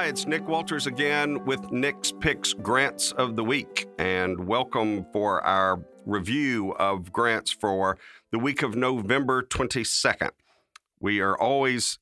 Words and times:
Hi, 0.00 0.06
it's 0.06 0.26
Nick 0.26 0.48
Walters 0.48 0.86
again 0.86 1.44
with 1.44 1.70
Nick's 1.70 2.10
Picks 2.10 2.54
Grants 2.54 3.12
of 3.12 3.36
the 3.36 3.44
Week, 3.44 3.86
and 3.98 4.46
welcome 4.46 5.04
for 5.12 5.42
our 5.42 5.84
review 6.06 6.72
of 6.76 7.12
grants 7.12 7.50
for 7.50 7.98
the 8.32 8.38
week 8.38 8.62
of 8.62 8.74
November 8.74 9.42
22nd. 9.42 10.30
We 11.00 11.20
are 11.20 11.36
always 11.36 11.98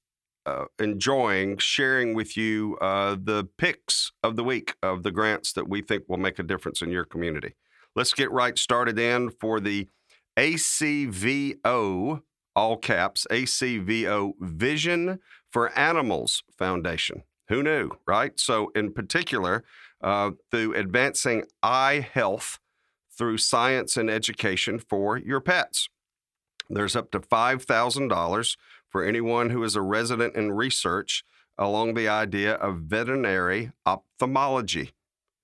uh, 0.46 0.66
enjoying 0.78 1.58
sharing 1.58 2.14
with 2.14 2.36
you 2.36 2.78
uh, 2.80 3.16
the 3.20 3.48
picks 3.58 4.12
of 4.22 4.36
the 4.36 4.44
week 4.44 4.76
of 4.80 5.02
the 5.02 5.10
grants 5.10 5.52
that 5.54 5.68
we 5.68 5.82
think 5.82 6.04
will 6.06 6.18
make 6.18 6.38
a 6.38 6.44
difference 6.44 6.80
in 6.80 6.90
your 6.90 7.04
community. 7.04 7.56
Let's 7.96 8.14
get 8.14 8.30
right 8.30 8.56
started 8.56 9.01
in 9.01 9.30
for 9.30 9.59
the 9.59 9.88
ACVO, 10.37 12.23
all 12.54 12.76
caps, 12.76 13.26
ACVO 13.28 14.34
Vision 14.40 15.18
for 15.51 15.76
Animals 15.76 16.45
Foundation. 16.56 17.24
Who 17.48 17.62
knew, 17.62 17.91
right? 18.07 18.38
So, 18.38 18.70
in 18.75 18.93
particular, 18.93 19.65
uh, 20.02 20.33
through 20.51 20.75
advancing 20.75 21.45
eye 21.62 22.07
health 22.12 22.59
through 23.11 23.38
science 23.38 23.97
and 23.97 24.09
education 24.09 24.79
for 24.79 25.16
your 25.16 25.41
pets. 25.41 25.88
There's 26.71 26.95
up 26.95 27.11
to 27.12 27.21
$5,000 27.21 28.57
for 28.88 29.02
anyone 29.02 29.51
who 29.51 29.65
is 29.65 29.74
a 29.74 29.83
resident 29.83 30.37
in 30.37 30.52
research 30.52 31.24
along 31.57 31.95
the 31.95 32.09
idea 32.09 32.55
of 32.55 32.83
veterinary 32.83 33.73
ophthalmology. 33.85 34.93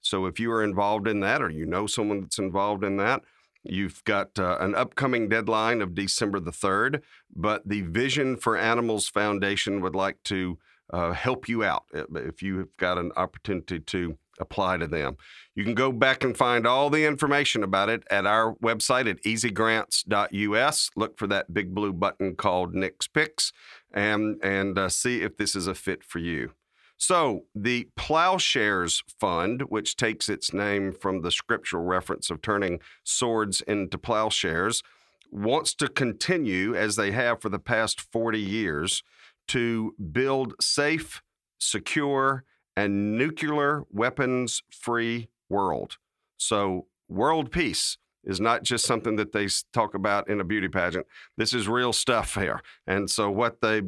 So, 0.01 0.27
if 0.27 0.39
you 0.39 0.53
are 0.53 0.63
involved 0.63 1.09
in 1.09 1.21
that 1.21 1.43
or 1.43 1.51
you 1.51 1.65
know 1.65 1.87
someone 1.87 2.21
that's 2.21 2.39
involved 2.39 2.85
in 2.85 2.99
that, 2.99 3.23
You've 3.67 4.05
got 4.05 4.39
uh, 4.39 4.59
an 4.61 4.75
upcoming 4.75 5.29
deadline 5.29 5.81
of 5.81 5.95
December 5.95 6.39
the 6.39 6.51
3rd, 6.51 7.01
but 7.35 7.67
the 7.67 7.81
Vision 7.81 8.37
for 8.37 8.59
Animals 8.59 9.09
Foundation 9.09 9.81
would 9.81 9.95
like 9.95 10.23
to 10.25 10.59
uh, 10.93 11.13
help 11.13 11.49
you 11.49 11.65
out 11.65 11.85
if 11.93 12.43
you've 12.43 12.77
got 12.77 12.99
an 12.99 13.11
opportunity 13.17 13.81
to 13.81 14.19
apply 14.41 14.77
to 14.77 14.87
them. 14.87 15.17
You 15.55 15.65
can 15.65 15.75
go 15.75 15.93
back 15.93 16.25
and 16.25 16.37
find 16.37 16.67
all 16.67 16.91
the 16.91 17.05
information 17.05 17.63
about 17.63 17.89
it 17.89 18.05
at 18.11 18.27
our 18.27 18.55
website 18.57 19.09
at 19.09 19.23
easygrants.us. 19.23 20.91
Look 20.97 21.19
for 21.19 21.27
that 21.29 21.55
big 21.55 21.75
blue 21.75 21.93
button 21.93 22.35
called 22.35 22.75
Nick's 22.75 23.07
Picks 23.07 23.53
and, 23.93 24.43
and 24.43 24.79
uh, 24.79 24.89
see 24.89 25.23
if 25.23 25.37
this 25.37 25.55
is 25.55 25.67
a 25.67 25.75
fit 25.75 26.03
for 26.03 26.19
you. 26.19 26.53
So, 26.97 27.45
the 27.55 27.89
Plowshares 27.97 29.03
Fund, 29.19 29.63
which 29.63 29.97
takes 29.97 30.29
its 30.29 30.55
name 30.55 30.93
from 30.93 31.23
the 31.23 31.33
scriptural 31.33 31.85
reference 31.85 32.31
of 32.31 32.41
turning 32.41 32.81
swords 33.03 33.61
into 33.63 33.99
plowshares, 33.99 34.83
wants 35.31 35.75
to 35.75 35.89
continue, 35.89 36.75
as 36.75 36.95
they 36.95 37.11
have 37.11 37.43
for 37.43 37.49
the 37.49 37.59
past 37.59 38.01
40 38.01 38.39
years, 38.39 39.03
to 39.49 39.95
build 40.13 40.55
safe, 40.61 41.23
secure, 41.59 42.45
and 42.77 43.17
nuclear 43.17 43.85
weapons 43.91 44.63
free 44.71 45.29
world. 45.49 45.97
So, 46.37 46.87
world 47.09 47.51
peace 47.51 47.99
is 48.25 48.41
not 48.41 48.63
just 48.63 48.87
something 48.87 49.17
that 49.17 49.33
they 49.33 49.49
talk 49.73 49.95
about 49.95 50.29
in 50.29 50.41
a 50.41 50.45
beauty 50.45 50.69
pageant. 50.69 51.07
This 51.37 51.53
is 51.53 51.69
real 51.69 51.93
stuff 51.93 52.35
here. 52.35 52.61
And 52.87 53.09
so, 53.09 53.31
what 53.31 53.61
they 53.61 53.83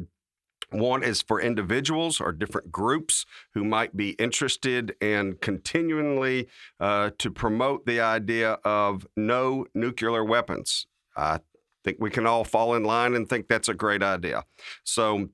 want 0.71 1.03
is 1.03 1.21
for 1.21 1.39
individuals 1.39 2.19
or 2.19 2.31
different 2.31 2.71
groups 2.71 3.25
who 3.53 3.63
might 3.63 3.95
be 3.95 4.11
interested 4.11 4.95
in 5.01 5.37
continually 5.41 6.47
uh, 6.79 7.11
to 7.17 7.31
promote 7.31 7.85
the 7.85 8.01
idea 8.01 8.53
of 8.63 9.07
no 9.15 9.65
nuclear 9.73 10.23
weapons. 10.23 10.87
I 11.15 11.39
think 11.83 11.97
we 11.99 12.09
can 12.09 12.27
all 12.27 12.43
fall 12.43 12.75
in 12.75 12.83
line 12.83 13.15
and 13.15 13.29
think 13.29 13.47
that's 13.47 13.69
a 13.69 13.73
great 13.73 14.03
idea. 14.03 14.43
So, 14.83 15.29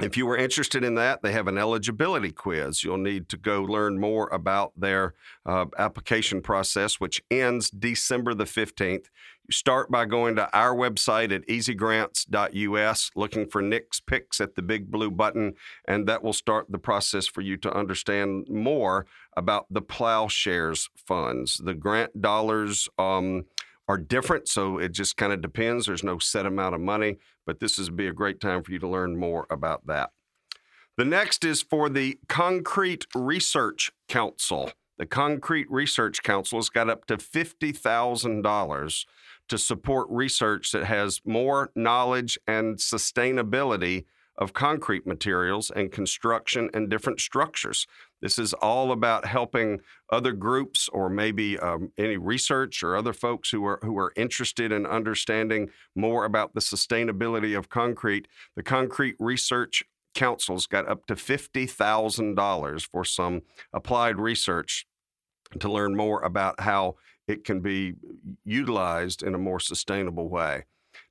if 0.00 0.16
you 0.16 0.26
were 0.26 0.36
interested 0.36 0.84
in 0.84 0.94
that, 0.94 1.22
they 1.22 1.32
have 1.32 1.48
an 1.48 1.58
eligibility 1.58 2.30
quiz. 2.30 2.84
You'll 2.84 2.98
need 2.98 3.28
to 3.30 3.36
go 3.36 3.62
learn 3.62 3.98
more 3.98 4.28
about 4.28 4.72
their 4.76 5.14
uh, 5.44 5.66
application 5.76 6.40
process, 6.40 7.00
which 7.00 7.22
ends 7.30 7.68
December 7.70 8.34
the 8.34 8.44
15th. 8.44 9.06
You 9.48 9.52
start 9.52 9.90
by 9.90 10.04
going 10.04 10.36
to 10.36 10.48
our 10.56 10.74
website 10.74 11.32
at 11.32 11.46
easygrants.us, 11.48 13.10
looking 13.16 13.48
for 13.48 13.60
Nick's 13.60 13.98
Picks 13.98 14.40
at 14.40 14.54
the 14.54 14.62
big 14.62 14.90
blue 14.90 15.10
button, 15.10 15.54
and 15.86 16.06
that 16.06 16.22
will 16.22 16.32
start 16.32 16.66
the 16.70 16.78
process 16.78 17.26
for 17.26 17.40
you 17.40 17.56
to 17.56 17.72
understand 17.72 18.46
more 18.48 19.06
about 19.36 19.66
the 19.70 19.82
plowshares 19.82 20.90
funds. 20.96 21.58
The 21.64 21.74
grant 21.74 22.20
dollars 22.20 22.88
um, 22.98 23.46
are 23.88 23.98
different, 23.98 24.48
so 24.48 24.78
it 24.78 24.92
just 24.92 25.16
kind 25.16 25.32
of 25.32 25.40
depends. 25.40 25.86
There's 25.86 26.04
no 26.04 26.18
set 26.18 26.46
amount 26.46 26.74
of 26.74 26.80
money, 26.80 27.18
but 27.46 27.58
this 27.58 27.78
is 27.78 27.88
be 27.88 28.06
a 28.06 28.12
great 28.12 28.38
time 28.38 28.62
for 28.62 28.70
you 28.70 28.78
to 28.78 28.88
learn 28.88 29.16
more 29.16 29.46
about 29.50 29.86
that. 29.86 30.10
The 30.98 31.04
next 31.04 31.44
is 31.44 31.62
for 31.62 31.88
the 31.88 32.18
Concrete 32.28 33.06
Research 33.14 33.90
Council. 34.08 34.72
The 34.98 35.06
Concrete 35.06 35.70
Research 35.70 36.22
Council 36.22 36.58
has 36.58 36.68
got 36.68 36.90
up 36.90 37.06
to 37.06 37.16
$50,000 37.16 39.06
to 39.48 39.58
support 39.58 40.08
research 40.10 40.72
that 40.72 40.84
has 40.84 41.20
more 41.24 41.70
knowledge 41.74 42.36
and 42.46 42.76
sustainability 42.76 44.04
of 44.38 44.52
concrete 44.52 45.06
materials 45.06 45.70
and 45.74 45.90
construction 45.90 46.70
and 46.72 46.88
different 46.88 47.20
structures. 47.20 47.86
This 48.22 48.38
is 48.38 48.54
all 48.54 48.92
about 48.92 49.26
helping 49.26 49.80
other 50.10 50.32
groups 50.32 50.88
or 50.92 51.10
maybe 51.10 51.58
um, 51.58 51.92
any 51.98 52.16
research 52.16 52.82
or 52.84 52.96
other 52.96 53.12
folks 53.12 53.50
who 53.50 53.66
are 53.66 53.80
who 53.82 53.98
are 53.98 54.12
interested 54.16 54.70
in 54.72 54.86
understanding 54.86 55.70
more 55.94 56.24
about 56.24 56.54
the 56.54 56.60
sustainability 56.60 57.58
of 57.58 57.68
concrete. 57.68 58.28
The 58.56 58.62
Concrete 58.62 59.16
Research 59.18 59.82
Council's 60.14 60.66
got 60.66 60.88
up 60.88 61.06
to 61.06 61.14
$50,000 61.14 62.88
for 62.90 63.04
some 63.04 63.42
applied 63.72 64.18
research 64.18 64.86
to 65.58 65.70
learn 65.70 65.96
more 65.96 66.22
about 66.22 66.60
how 66.60 66.96
it 67.26 67.44
can 67.44 67.60
be 67.60 67.94
utilized 68.44 69.22
in 69.22 69.34
a 69.34 69.38
more 69.38 69.60
sustainable 69.60 70.28
way. 70.28 70.64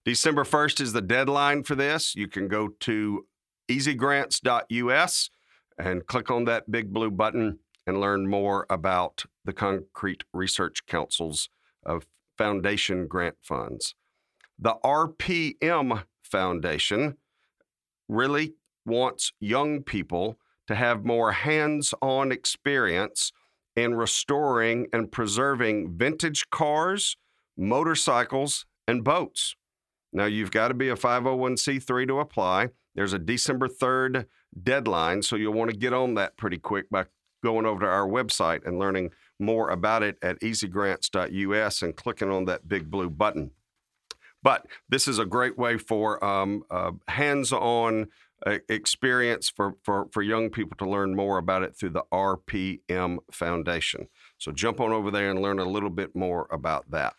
December 0.08 0.46
1st 0.46 0.80
is 0.80 0.94
the 0.94 1.02
deadline 1.02 1.64
for 1.64 1.76
this. 1.76 2.16
You 2.16 2.30
can 2.30 2.48
go 2.48 2.70
to 2.80 3.26
easygrants.us 3.68 5.30
and 5.78 6.08
click 6.08 6.32
on 6.32 6.46
that 6.46 6.72
big 6.72 6.94
blue 6.94 7.12
button 7.12 7.60
and 7.86 8.00
learn 8.00 8.30
more 8.30 8.66
about 8.70 9.26
the 9.44 9.52
Concrete 9.52 10.24
Research 10.34 10.86
Council's 10.86 11.50
of 11.86 12.08
foundation 12.38 13.08
grant 13.08 13.36
funds. 13.42 13.96
The 14.58 14.76
RPM 14.82 16.06
Foundation 16.24 17.18
really 18.08 18.54
wants 18.86 19.34
young 19.42 19.84
people 19.84 20.40
to 20.68 20.76
have 20.76 21.04
more 21.04 21.34
hands 21.34 21.94
on 22.02 22.32
experience 22.32 23.34
in 23.76 23.94
restoring 23.94 24.88
and 24.94 25.12
preserving 25.12 25.98
vintage 25.98 26.50
cars, 26.50 27.18
motorcycles, 27.58 28.66
and 28.88 29.04
boats. 29.04 29.57
Now, 30.18 30.26
you've 30.26 30.50
got 30.50 30.70
to 30.70 30.74
be 30.74 30.90
a 30.90 30.96
501c3 30.96 32.08
to 32.08 32.20
apply. 32.20 32.70
There's 32.96 33.14
a 33.14 33.20
December 33.20 33.68
3rd 33.68 34.26
deadline, 34.64 35.22
so 35.22 35.36
you'll 35.36 35.54
want 35.54 35.70
to 35.70 35.78
get 35.78 35.94
on 35.94 36.16
that 36.16 36.36
pretty 36.38 36.58
quick 36.58 36.90
by 36.90 37.06
going 37.44 37.68
over 37.68 37.82
to 37.82 37.86
our 37.86 38.08
website 38.08 38.66
and 38.66 38.80
learning 38.80 39.12
more 39.38 39.70
about 39.70 40.02
it 40.02 40.18
at 40.24 40.40
easygrants.us 40.40 41.84
and 41.84 41.96
clicking 41.96 42.32
on 42.32 42.46
that 42.46 42.68
big 42.68 42.90
blue 42.90 43.12
button. 43.12 43.52
But 44.42 44.66
this 44.90 45.08
is 45.08 45.20
a 45.20 45.26
great 45.26 45.56
way 45.56 45.78
for 45.78 46.24
um, 46.26 46.64
uh, 46.72 46.94
hands 47.10 47.54
on 47.54 48.08
experience 48.70 49.50
for, 49.50 49.76
for, 49.84 50.08
for 50.12 50.24
young 50.24 50.50
people 50.50 50.78
to 50.78 50.90
learn 50.90 51.16
more 51.16 51.38
about 51.38 51.62
it 51.62 51.76
through 51.76 51.92
the 51.92 52.06
RPM 52.12 53.20
Foundation. 53.32 54.08
So 54.40 54.52
jump 54.52 54.80
on 54.80 54.92
over 54.92 55.12
there 55.12 55.30
and 55.30 55.44
learn 55.44 55.60
a 55.60 55.66
little 55.66 55.92
bit 55.92 56.16
more 56.16 56.48
about 56.50 56.90
that. 56.90 57.14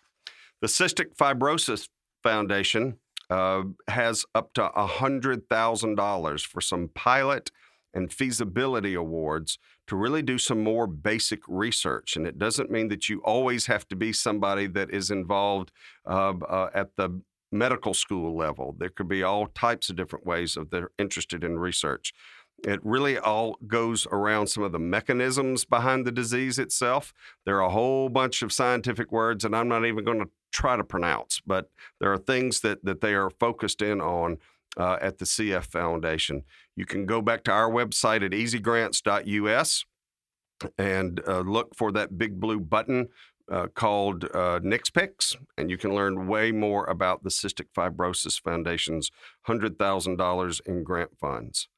The 0.61 0.67
Cystic 0.67 1.17
Fibrosis 1.17 1.89
Foundation 2.23 2.99
uh, 3.31 3.63
has 3.89 4.25
up 4.35 4.53
to 4.55 4.71
$100,000 4.77 6.47
for 6.47 6.61
some 6.61 6.89
pilot 6.95 7.51
and 7.95 8.13
feasibility 8.13 8.95
awards 8.95 9.59
to 9.87 9.97
really 9.97 10.23
do 10.23 10.39
some 10.39 10.63
more 10.63 10.87
basic 10.87 11.41
research. 11.49 12.17
And 12.17 12.27
it 12.27 12.39
doesn't 12.39 12.71
mean 12.71 12.89
that 12.89 13.09
you 13.09 13.21
always 13.21 13.67
have 13.67 13.89
to 13.89 13.97
be 13.97 14.13
somebody 14.13 14.67
that 14.69 14.91
is 14.91 15.11
involved 15.11 15.73
uh, 16.07 16.35
uh, 16.49 16.71
at 16.75 16.97
the 16.97 17.23
medical 17.51 17.95
school 17.95 18.37
level. 18.37 18.77
There 18.79 18.91
could 18.91 19.09
be 19.09 19.23
all 19.23 19.47
types 19.47 19.89
of 19.89 19.97
different 19.97 20.27
ways 20.27 20.57
of 20.57 20.71
they're 20.71 20.91
interested 20.99 21.43
in 21.43 21.59
research. 21.59 22.13
It 22.67 22.81
really 22.85 23.17
all 23.19 23.57
goes 23.67 24.07
around 24.11 24.49
some 24.49 24.65
of 24.65 24.73
the 24.73 24.81
mechanisms 24.81 25.65
behind 25.65 26.05
the 26.05 26.13
disease 26.13 26.59
itself. 26.59 27.15
There 27.47 27.57
are 27.59 27.69
a 27.69 27.71
whole 27.71 28.09
bunch 28.09 28.43
of 28.43 28.53
scientific 28.53 29.13
words, 29.13 29.45
and 29.45 29.55
I'm 29.55 29.69
not 29.69 29.87
even 29.87 30.05
going 30.05 30.19
to 30.19 30.31
try 30.53 30.77
to 30.77 30.85
pronounce, 30.85 31.41
but 31.47 31.71
there 32.01 32.13
are 32.13 32.19
things 32.19 32.61
that, 32.61 32.85
that 32.85 33.01
they 33.01 33.15
are 33.15 33.31
focused 33.31 33.83
in 33.83 34.01
on 34.01 34.39
uh, 34.77 34.99
at 35.01 35.19
the 35.19 35.25
CF 35.25 35.65
Foundation. 35.65 36.43
You 36.77 36.87
can 36.87 37.07
go 37.07 37.21
back 37.21 37.45
to 37.45 37.53
our 37.53 37.71
website 37.71 38.25
at 38.25 38.33
easygrants.us 38.33 39.85
and 40.77 41.21
uh, 41.27 41.41
look 41.41 41.75
for 41.75 41.93
that 41.93 42.19
big 42.19 42.41
blue 42.41 42.61
button 42.61 43.09
uh, 43.51 43.67
called 43.75 44.25
uh, 44.35 44.61
and 44.61 45.71
you 45.71 45.79
can 45.79 45.95
learn 45.95 46.27
way 46.27 46.53
more 46.53 46.85
about 46.87 47.23
the 47.23 47.31
Cystic 47.31 47.67
Fibrosis 47.75 48.41
Foundation's 48.41 49.11
$100,000 49.47 50.61
in 50.67 50.85
grant 50.85 51.19
funds. 51.19 51.69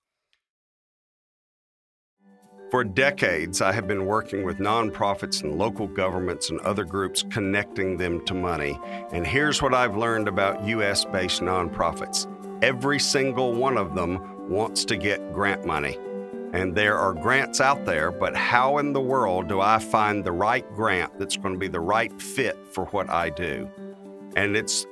For 2.71 2.85
decades, 2.85 3.61
I 3.61 3.73
have 3.73 3.89
been 3.89 4.07
working 4.07 4.45
with 4.45 4.59
nonprofits 4.59 5.43
and 5.43 5.59
local 5.59 5.89
governments 5.89 6.51
and 6.51 6.61
other 6.61 6.85
groups 6.85 7.25
connecting 7.29 7.97
them 7.97 8.25
to 8.27 8.35
money. 8.35 8.79
And 9.11 9.27
here's 9.27 9.61
what 9.61 9.75
I've 9.75 9.97
learned 9.97 10.29
about 10.29 10.65
US 10.65 11.05
based 11.05 11.41
nonprofits 11.41 12.29
every 12.63 13.01
single 13.01 13.55
one 13.55 13.77
of 13.77 13.97
them 13.97 14.49
wants 14.49 14.85
to 14.85 14.97
get 14.97 15.33
grant 15.33 15.65
money. 15.65 15.99
And 16.53 16.77
there 16.77 16.97
are 16.97 17.13
grants 17.13 17.61
out 17.61 17.87
there, 17.87 18.13
but 18.13 18.37
how 18.37 18.79
in 18.79 18.93
the 18.93 19.01
world 19.01 19.49
do 19.49 19.61
I 19.61 19.81
find 19.81 20.23
the 20.23 20.33
right 20.33 20.65
grant 20.75 21.19
that's 21.19 21.37
going 21.37 21.55
to 21.55 21.59
be 21.59 21.69
the 21.69 21.81
right 21.81 22.23
fit 22.23 22.57
for 22.71 22.85
what 22.87 23.11
I 23.11 23.31
do? 23.31 23.69
And 24.37 24.57
it's 24.57 24.87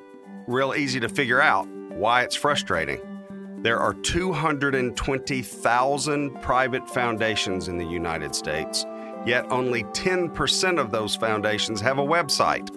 real 0.49 0.75
easy 0.75 0.99
to 0.99 1.09
figure 1.09 1.41
out 1.41 1.69
why 1.91 2.23
it's 2.23 2.35
frustrating. 2.35 3.01
There 3.63 3.81
are 3.81 3.95
220,000 3.95 6.41
private 6.41 6.89
foundations 6.89 7.67
in 7.67 7.77
the 7.77 7.85
United 7.85 8.33
States, 8.35 8.87
yet 9.27 9.51
only 9.51 9.83
10% 9.85 10.79
of 10.79 10.91
those 10.93 11.17
foundations 11.17 11.81
have 11.81 11.99
a 11.99 12.07
website. 12.07 12.71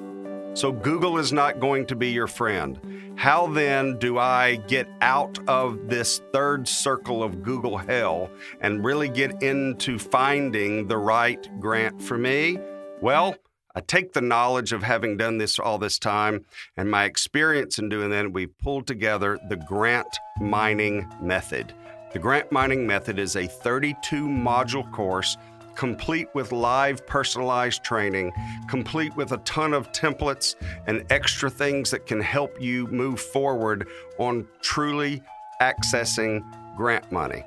So 0.58 0.72
Google 0.72 1.20
is 1.20 1.32
not 1.32 1.60
going 1.60 1.86
to 1.86 1.96
be 1.96 2.10
your 2.10 2.26
friend. 2.26 3.14
How 3.16 3.46
then 3.46 4.00
do 4.00 4.18
I 4.18 4.56
get 4.56 4.88
out 5.02 5.38
of 5.48 5.88
this 5.88 6.20
third 6.34 6.68
circle 6.68 7.22
of 7.22 7.44
Google 7.44 7.78
hell 7.78 8.32
and 8.60 8.84
really 8.84 9.08
get 9.08 9.44
into 9.44 10.00
finding 10.00 10.88
the 10.88 10.98
right 10.98 11.48
grant 11.60 12.02
for 12.02 12.18
me? 12.18 12.58
Well, 13.02 13.36
I 13.76 13.82
take 13.82 14.14
the 14.14 14.22
knowledge 14.22 14.74
of 14.74 14.84
having 14.84 15.18
done 15.18 15.38
this 15.38 15.60
all 15.60 15.78
this 15.78 15.98
time 15.98 16.46
and 16.78 16.92
my 16.92 17.06
experience 17.06 17.80
in 17.80 17.90
doing 17.90 18.10
that, 18.10 18.32
we've 18.32 18.58
pulled 18.60 18.88
together 18.88 19.40
the 19.50 19.56
grant 19.56 20.08
mining 20.40 21.08
method. 21.22 21.74
The 22.14 22.20
grant 22.20 22.52
mining 22.52 22.86
method 22.86 23.18
is 23.18 23.38
a 23.38 23.48
32 23.48 24.28
module 24.28 24.90
course 24.92 25.38
complete 25.76 26.28
with 26.34 26.52
live 26.52 27.06
personalized 27.08 27.84
training, 27.84 28.34
complete 28.68 29.16
with 29.16 29.32
a 29.32 29.38
ton 29.38 29.74
of 29.74 29.92
templates 29.94 30.56
and 30.88 31.06
extra 31.10 31.50
things 31.50 31.92
that 31.92 32.06
can 32.06 32.20
help 32.20 32.62
you 32.62 32.88
move 32.88 33.20
forward 33.20 33.88
on 34.18 34.46
truly 34.62 35.24
accessing 35.62 36.44
grant 36.76 37.10
money. 37.12 37.44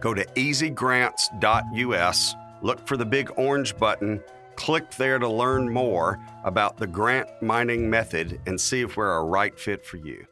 Go 0.00 0.12
to 0.12 0.24
easygrants.us, 0.24 2.34
look 2.62 2.86
for 2.86 2.96
the 2.96 3.06
big 3.06 3.30
orange 3.36 3.76
button 3.76 4.20
Click 4.56 4.90
there 4.92 5.18
to 5.18 5.28
learn 5.28 5.72
more 5.72 6.18
about 6.44 6.76
the 6.76 6.86
grant 6.86 7.28
mining 7.40 7.88
method 7.88 8.40
and 8.46 8.60
see 8.60 8.80
if 8.80 8.96
we're 8.96 9.16
a 9.16 9.24
right 9.24 9.58
fit 9.58 9.84
for 9.84 9.98
you. 9.98 10.26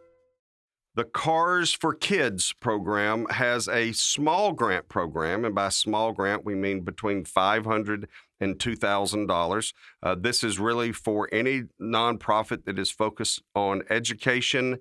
The 0.97 1.05
Cars 1.05 1.73
for 1.73 1.93
Kids 1.93 2.53
program 2.53 3.27
has 3.31 3.69
a 3.69 3.91
small 3.93 4.53
grant 4.53 4.89
program, 4.89 5.45
and 5.45 5.53
by 5.53 5.71
small 5.71 6.13
grant, 6.13 6.45
we 6.45 6.55
mean 6.55 6.83
between 6.83 7.25
$500 7.25 8.07
and 8.41 8.59
$2,000. 8.59 9.73
Uh, 10.03 10.15
this 10.15 10.45
is 10.45 10.61
really 10.61 10.93
for 10.93 11.29
any 11.33 11.65
nonprofit 11.83 12.65
that 12.65 12.79
is 12.79 12.93
focused 12.93 13.43
on 13.57 13.83
education 13.91 14.79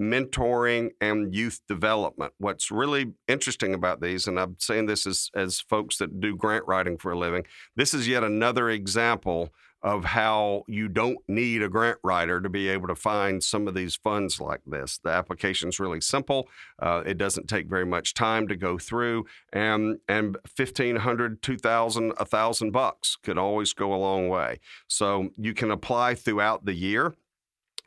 mentoring 0.00 0.90
and 1.00 1.34
youth 1.34 1.60
development. 1.68 2.32
What's 2.38 2.70
really 2.70 3.12
interesting 3.28 3.74
about 3.74 4.00
these, 4.00 4.26
and 4.26 4.38
I'm 4.38 4.56
saying 4.58 4.86
this 4.86 5.06
as, 5.06 5.30
as 5.34 5.60
folks 5.60 5.98
that 5.98 6.20
do 6.20 6.36
grant 6.36 6.64
writing 6.66 6.98
for 6.98 7.12
a 7.12 7.18
living, 7.18 7.44
this 7.74 7.92
is 7.94 8.08
yet 8.08 8.24
another 8.24 8.70
example 8.70 9.52
of 9.82 10.04
how 10.04 10.64
you 10.66 10.88
don't 10.88 11.18
need 11.28 11.62
a 11.62 11.68
grant 11.68 11.98
writer 12.02 12.40
to 12.40 12.48
be 12.48 12.66
able 12.68 12.88
to 12.88 12.94
find 12.94 13.44
some 13.44 13.68
of 13.68 13.74
these 13.74 13.94
funds 13.94 14.40
like 14.40 14.62
this. 14.66 14.98
The 15.04 15.10
application 15.10 15.68
is 15.68 15.78
really 15.78 16.00
simple. 16.00 16.48
Uh, 16.80 17.02
it 17.06 17.18
doesn't 17.18 17.46
take 17.46 17.68
very 17.68 17.86
much 17.86 18.14
time 18.14 18.48
to 18.48 18.56
go 18.56 18.78
through, 18.78 19.26
and 19.52 19.98
and 20.08 20.38
fifteen 20.46 20.96
hundred, 20.96 21.40
two 21.42 21.58
thousand, 21.58 22.14
a 22.18 22.24
thousand 22.24 22.72
bucks 22.72 23.16
could 23.22 23.38
always 23.38 23.74
go 23.74 23.92
a 23.92 23.96
long 23.96 24.28
way. 24.28 24.58
So 24.88 25.28
you 25.36 25.54
can 25.54 25.70
apply 25.70 26.14
throughout 26.14 26.64
the 26.64 26.74
year 26.74 27.14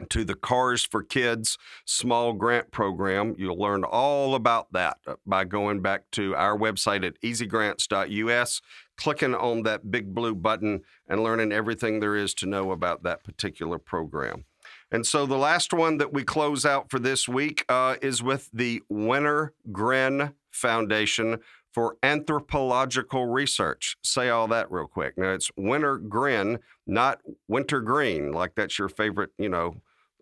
to 0.10 0.24
the 0.24 0.36
Cars 0.36 0.84
for 0.84 1.04
Kids 1.04 1.58
small 1.86 2.34
grant 2.34 2.72
program. 2.72 3.36
You'll 3.38 3.60
learn 3.60 3.84
all 3.84 4.36
about 4.36 4.72
that 4.74 4.98
uh, 5.06 5.16
by 5.26 5.44
going 5.44 5.82
back 5.82 6.10
to 6.12 6.36
our 6.36 6.58
website 6.58 7.06
at 7.06 7.20
easygrants.us, 7.22 8.62
clicking 8.98 9.36
on 9.36 9.64
that 9.64 9.92
big 9.92 10.14
blue 10.14 10.36
button, 10.36 10.82
and 11.08 11.24
learning 11.24 11.52
everything 11.52 12.00
there 12.00 12.16
is 12.16 12.34
to 12.36 12.46
know 12.46 12.72
about 12.72 13.04
that 13.04 13.24
particular 13.24 13.78
program. 13.78 14.46
And 14.92 15.06
so 15.06 15.26
the 15.26 15.38
last 15.38 15.74
one 15.74 15.98
that 15.98 16.14
we 16.14 16.24
close 16.24 16.66
out 16.66 16.90
for 16.90 17.00
this 17.00 17.28
week 17.28 17.64
uh, 17.70 17.96
is 18.02 18.24
with 18.24 18.50
the 18.54 18.82
Winter 18.90 19.54
Grin 19.72 20.34
Foundation 20.52 21.40
for 21.72 21.98
Anthropological 22.02 23.28
Research. 23.28 23.96
Say 24.04 24.30
all 24.30 24.48
that 24.48 24.72
real 24.72 24.88
quick. 24.88 25.18
Now 25.18 25.32
it's 25.32 25.52
Wenner-Gren, 25.52 26.60
not 26.88 27.22
Winter 27.48 27.82
Green, 27.82 28.32
like 28.32 28.56
that's 28.56 28.80
your 28.80 28.90
favorite, 28.90 29.30
you 29.38 29.50
know, 29.50 29.76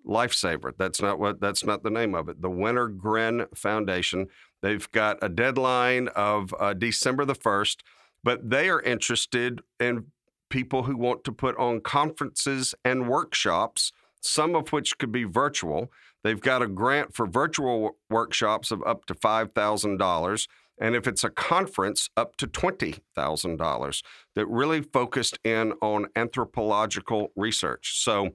lifesaver. 0.07 0.71
That's 0.77 1.01
not 1.01 1.19
what 1.19 1.39
that's 1.39 1.65
not 1.65 1.83
the 1.83 1.89
name 1.89 2.15
of 2.15 2.29
it. 2.29 2.41
The 2.41 2.49
Wenner-Gren 2.49 3.47
Foundation. 3.53 4.27
They've 4.61 4.89
got 4.91 5.17
a 5.21 5.29
deadline 5.29 6.07
of 6.09 6.53
uh, 6.59 6.73
December 6.73 7.25
the 7.25 7.35
1st, 7.35 7.77
but 8.23 8.49
they 8.49 8.69
are 8.69 8.81
interested 8.81 9.61
in 9.79 10.05
people 10.49 10.83
who 10.83 10.97
want 10.97 11.23
to 11.25 11.31
put 11.31 11.57
on 11.57 11.81
conferences 11.81 12.73
and 12.83 13.07
workshops, 13.07 13.91
some 14.21 14.55
of 14.55 14.71
which 14.71 14.97
could 14.97 15.11
be 15.11 15.23
virtual. 15.23 15.91
They've 16.23 16.41
got 16.41 16.61
a 16.61 16.67
grant 16.67 17.13
for 17.13 17.27
virtual 17.27 17.97
workshops 18.09 18.71
of 18.71 18.81
up 18.85 19.05
to 19.05 19.13
$5,000. 19.13 20.47
And 20.79 20.95
if 20.95 21.07
it's 21.07 21.23
a 21.23 21.29
conference, 21.29 22.09
up 22.15 22.35
to 22.37 22.47
$20,000 22.47 24.03
that 24.35 24.45
really 24.47 24.81
focused 24.81 25.39
in 25.43 25.73
on 25.81 26.07
anthropological 26.15 27.31
research. 27.35 27.99
So 28.01 28.31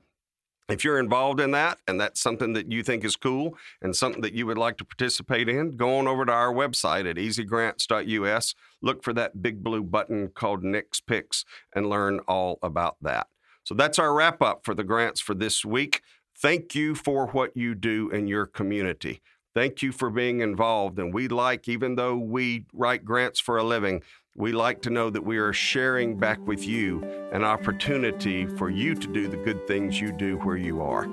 if 0.69 0.85
you're 0.85 0.99
involved 0.99 1.41
in 1.41 1.51
that 1.53 1.79
and 1.87 2.01
that's 2.01 2.21
something 2.21 2.53
that 2.53 2.71
you 2.71 2.83
think 2.83 3.05
is 3.05 3.17
cool 3.17 3.57
and 3.81 3.95
something 3.95 4.23
that 4.23 4.33
you 4.33 4.47
would 4.47 4.59
like 4.59 4.77
to 4.79 4.85
participate 4.85 5.49
in, 5.49 5.77
go 5.77 5.99
on 5.99 6.07
over 6.07 6.25
to 6.25 6.33
our 6.33 6.53
website 6.53 7.09
at 7.09 7.17
easygrants.us, 7.17 8.55
look 8.81 9.03
for 9.03 9.13
that 9.13 9.43
big 9.43 9.63
blue 9.63 9.83
button 9.83 10.29
called 10.29 10.63
Nick's 10.63 11.01
Picks, 11.01 11.45
and 11.75 11.89
learn 11.89 12.21
all 12.29 12.59
about 12.63 12.97
that. 13.03 13.27
So 13.65 13.75
that's 13.75 13.99
our 13.99 14.15
wrap 14.15 14.43
up 14.43 14.65
for 14.65 14.75
the 14.75 14.85
grants 14.85 15.21
for 15.21 15.35
this 15.35 15.65
week. 15.65 16.03
Thank 16.37 16.75
you 16.75 16.95
for 16.95 17.29
what 17.29 17.57
you 17.57 17.75
do 17.75 18.11
in 18.11 18.27
your 18.27 18.47
community. 18.47 19.21
Thank 19.55 19.83
you 19.83 19.93
for 19.93 20.11
being 20.11 20.41
involved. 20.41 20.99
And 20.99 21.13
we 21.13 21.29
like, 21.29 21.69
even 21.69 21.97
though 21.97 22.17
we 22.17 22.65
write 22.73 23.05
grants 23.05 23.39
for 23.39 23.59
a 23.59 23.63
living, 23.63 24.03
we 24.35 24.53
like 24.53 24.81
to 24.83 24.91
know 24.91 25.11
that 25.11 25.25
we 25.25 25.37
are 25.39 25.53
sharing 25.53 26.17
back 26.17 26.39
with 26.47 26.67
you 26.67 27.03
an 27.33 27.45
opportunity 27.45 28.47
for 28.47 28.71
you 28.71 28.95
to 28.95 29.07
do 29.09 29.29
the 29.29 29.37
good 29.37 29.67
things 29.67 30.01
you 30.01 30.11
do 30.13 30.37
where 30.39 30.57
you 30.57 30.81
are. 30.81 31.05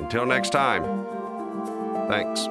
Until 0.00 0.26
next 0.26 0.50
time, 0.50 0.82
thanks. 2.08 2.46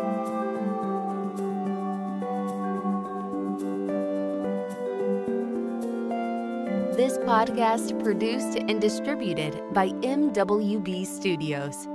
This 6.96 7.18
podcast 7.20 8.02
produced 8.02 8.58
and 8.58 8.82
distributed 8.82 9.62
by 9.74 9.90
MWB 9.90 11.06
Studios. 11.06 11.88